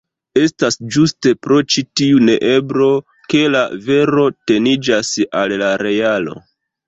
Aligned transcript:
Estas 0.43 0.77
ĝuste 0.93 1.33
pro 1.47 1.57
ĉi 1.73 1.81
tiu 1.99 2.21
neeblo, 2.29 2.89
ke 3.33 3.43
la 3.57 3.61
vero 3.89 4.25
teniĝas 4.53 5.11
al 5.43 5.55
la 5.65 5.71
realo. 5.85 6.35